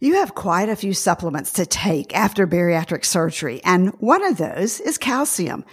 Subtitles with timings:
[0.00, 4.78] You have quite a few supplements to take after bariatric surgery, and one of those
[4.78, 5.64] is calcium.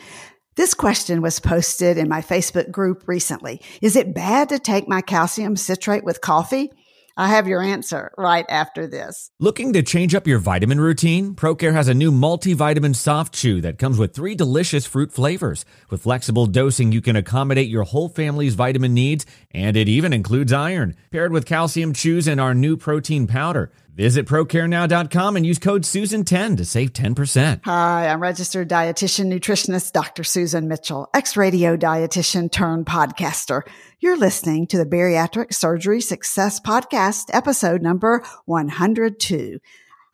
[0.55, 3.61] This question was posted in my Facebook group recently.
[3.83, 6.71] Is it bad to take my calcium citrate with coffee?
[7.17, 9.31] I have your answer right after this.
[9.39, 11.33] Looking to change up your vitamin routine?
[11.33, 15.63] ProCare has a new multivitamin soft chew that comes with three delicious fruit flavors.
[15.89, 20.51] With flexible dosing, you can accommodate your whole family's vitamin needs, and it even includes
[20.51, 20.95] iron.
[21.11, 23.71] Paired with calcium chews and our new protein powder.
[23.95, 27.61] Visit procarenow.com and use code Susan10 to save 10%.
[27.63, 30.25] Hi, I'm registered dietitian nutritionist Dr.
[30.25, 33.61] Susan Mitchell, ex-radio dietitian turned podcaster.
[34.01, 39.59] You're listening to the Bariatric Surgery Success Podcast, episode number 102.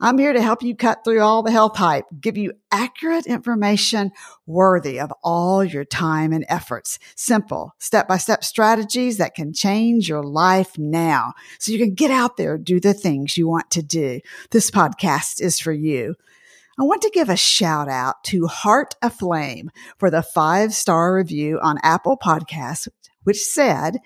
[0.03, 4.11] I'm here to help you cut through all the health hype, give you accurate information
[4.47, 6.97] worthy of all your time and efforts.
[7.15, 12.09] Simple step by step strategies that can change your life now so you can get
[12.09, 14.19] out there, do the things you want to do.
[14.49, 16.15] This podcast is for you.
[16.79, 21.59] I want to give a shout out to Heart Aflame for the five star review
[21.61, 22.87] on Apple Podcasts,
[23.23, 23.97] which said,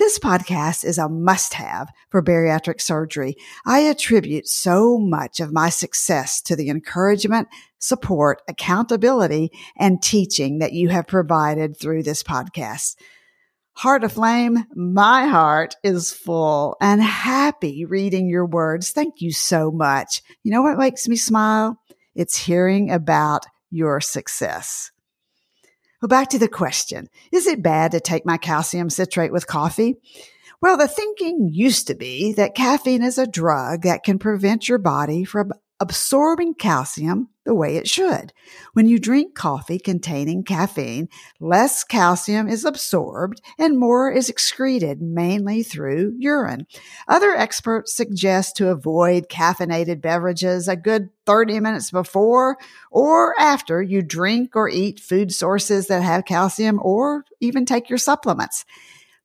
[0.00, 3.36] this podcast is a must have for bariatric surgery.
[3.66, 7.48] I attribute so much of my success to the encouragement,
[7.78, 12.96] support, accountability, and teaching that you have provided through this podcast.
[13.74, 18.92] Heart Aflame, my heart is full and happy reading your words.
[18.92, 20.22] Thank you so much.
[20.42, 21.78] You know what makes me smile?
[22.14, 24.92] It's hearing about your success.
[26.00, 27.08] Well, back to the question.
[27.30, 29.96] Is it bad to take my calcium citrate with coffee?
[30.62, 34.78] Well, the thinking used to be that caffeine is a drug that can prevent your
[34.78, 38.32] body from absorbing calcium the way it should.
[38.74, 41.08] When you drink coffee containing caffeine,
[41.40, 46.66] less calcium is absorbed and more is excreted mainly through urine.
[47.08, 52.58] Other experts suggest to avoid caffeinated beverages a good 30 minutes before
[52.90, 57.98] or after you drink or eat food sources that have calcium or even take your
[57.98, 58.66] supplements.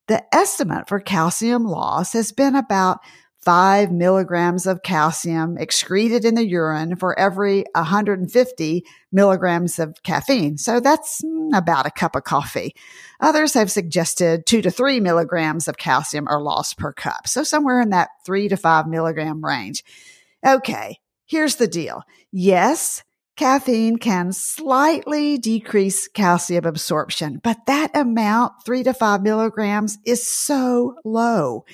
[0.08, 3.00] The estimate for calcium loss has been about
[3.46, 10.58] five milligrams of calcium excreted in the urine for every 150 milligrams of caffeine.
[10.58, 12.74] So that's mm, about a cup of coffee.
[13.20, 17.28] Others have suggested two to three milligrams of calcium are lost per cup.
[17.28, 19.84] So somewhere in that three to five milligram range.
[20.44, 20.98] Okay.
[21.24, 22.02] Here's the deal.
[22.32, 23.04] Yes,
[23.36, 30.96] caffeine can slightly decrease calcium absorption, but that amount, three to five milligrams, is so
[31.04, 31.64] low.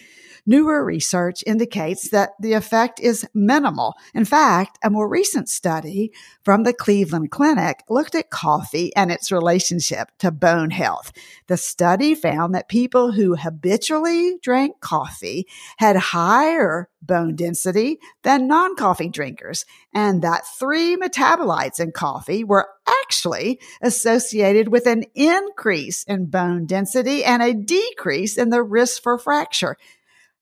[0.45, 3.95] Newer research indicates that the effect is minimal.
[4.13, 6.11] In fact, a more recent study
[6.43, 11.13] from the Cleveland Clinic looked at coffee and its relationship to bone health.
[11.47, 19.11] The study found that people who habitually drank coffee had higher bone density than non-coffee
[19.11, 19.65] drinkers
[19.95, 22.69] and that three metabolites in coffee were
[23.03, 29.19] actually associated with an increase in bone density and a decrease in the risk for
[29.19, 29.77] fracture.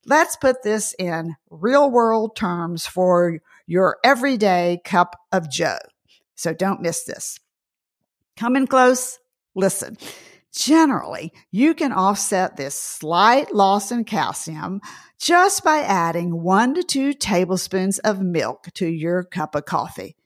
[0.06, 5.78] Let's put this in real world terms for your everyday cup of joe.
[6.34, 7.38] So don't miss this.
[8.36, 9.18] Come in close.
[9.54, 9.96] Listen.
[10.52, 14.80] Generally, you can offset this slight loss in calcium
[15.18, 20.16] just by adding one to two tablespoons of milk to your cup of coffee.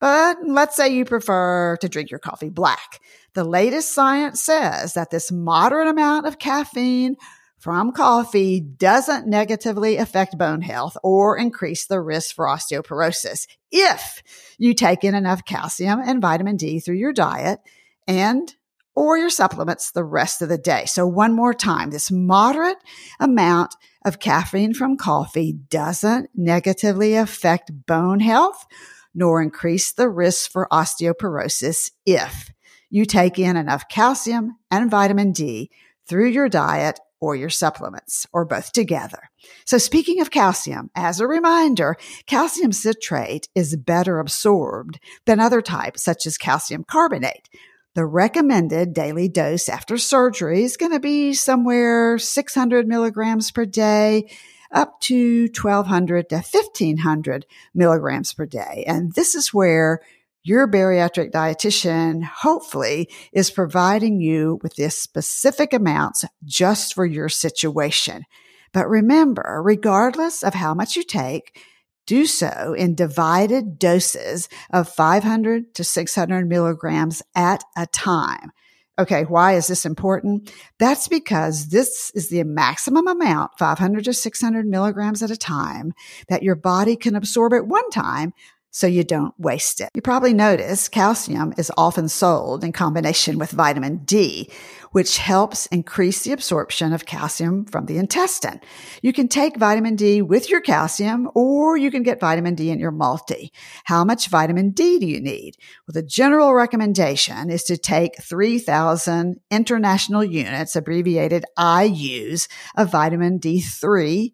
[0.00, 3.00] But let's say you prefer to drink your coffee black.
[3.32, 7.16] The latest science says that this moderate amount of caffeine
[7.64, 14.22] from coffee doesn't negatively affect bone health or increase the risk for osteoporosis if
[14.58, 17.60] you take in enough calcium and vitamin D through your diet
[18.06, 18.54] and
[18.94, 20.84] or your supplements the rest of the day.
[20.84, 22.76] So one more time, this moderate
[23.18, 28.66] amount of caffeine from coffee doesn't negatively affect bone health
[29.14, 32.50] nor increase the risk for osteoporosis if
[32.90, 35.70] you take in enough calcium and vitamin D
[36.06, 39.30] through your diet or your supplements or both together.
[39.64, 46.02] So speaking of calcium, as a reminder, calcium citrate is better absorbed than other types
[46.02, 47.48] such as calcium carbonate.
[47.94, 54.28] The recommended daily dose after surgery is going to be somewhere 600 milligrams per day
[54.70, 58.84] up to 1200 to 1500 milligrams per day.
[58.86, 60.00] And this is where
[60.44, 68.24] your bariatric dietitian hopefully is providing you with the specific amounts just for your situation.
[68.72, 71.58] But remember, regardless of how much you take,
[72.06, 78.50] do so in divided doses of 500 to 600 milligrams at a time.
[78.98, 80.52] Okay, why is this important?
[80.78, 85.94] That's because this is the maximum amount, 500 to 600 milligrams at a time,
[86.28, 88.34] that your body can absorb at one time
[88.74, 89.88] so you don't waste it.
[89.94, 94.50] You probably notice calcium is often sold in combination with vitamin D,
[94.90, 98.60] which helps increase the absorption of calcium from the intestine.
[99.00, 102.80] You can take vitamin D with your calcium or you can get vitamin D in
[102.80, 103.52] your multi.
[103.84, 105.54] How much vitamin D do you need?
[105.86, 114.32] Well, the general recommendation is to take 3000 international units, abbreviated IUs of vitamin D3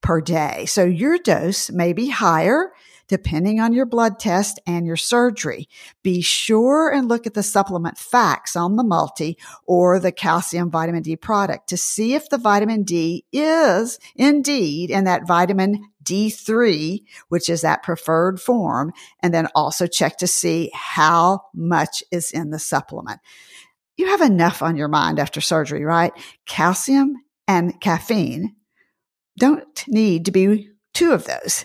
[0.00, 0.64] per day.
[0.66, 2.70] So your dose may be higher
[3.10, 5.68] depending on your blood test and your surgery.
[6.04, 9.36] Be sure and look at the supplement facts on the multi
[9.66, 15.04] or the calcium vitamin D product to see if the vitamin D is indeed in
[15.04, 21.40] that vitamin D3, which is that preferred form, and then also check to see how
[21.52, 23.18] much is in the supplement.
[23.96, 26.12] You have enough on your mind after surgery, right?
[26.46, 27.16] Calcium
[27.48, 28.54] and caffeine
[29.36, 31.64] don't need to be two of those.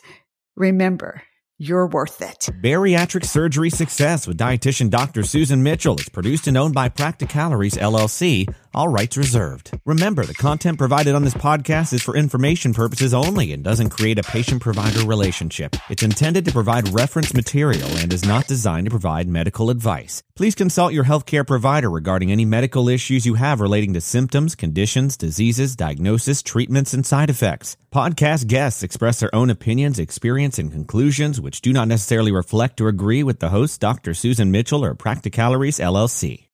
[0.56, 1.22] Remember,
[1.58, 2.50] you're worth it.
[2.62, 5.24] Bariatric Surgery Success with dietitian Dr.
[5.24, 9.72] Susan Mitchell is produced and owned by Practicalories LLC, all rights reserved.
[9.86, 14.20] Remember, the content provided on this podcast is for information purposes only and doesn't create
[14.20, 15.76] a patient provider relationship.
[15.90, 20.22] It's intended to provide reference material and is not designed to provide medical advice.
[20.36, 25.16] Please consult your healthcare provider regarding any medical issues you have relating to symptoms, conditions,
[25.16, 27.78] diseases, diagnosis, treatments, and side effects.
[27.94, 32.90] Podcast guests express their own opinions, experience, and conclusions which do not necessarily reflect or
[32.90, 34.14] agree with the host, Dr.
[34.14, 36.45] Susan Mitchell or Practicalories LLC.